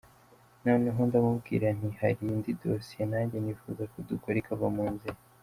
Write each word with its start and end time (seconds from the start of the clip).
Noneho 0.65 0.99
ndamubwira 1.09 1.67
nti 1.77 1.89
hari 1.99 2.21
indi 2.33 2.51
dosiye 2.61 3.03
nanjye 3.11 3.37
nifuza 3.39 3.83
ko 3.91 3.97
dukora 4.09 4.35
ikava 4.41 4.67
mu 4.77 4.85
nzira. 4.95 5.17